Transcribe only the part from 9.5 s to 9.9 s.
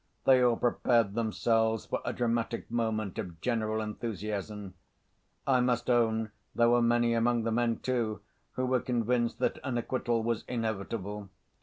an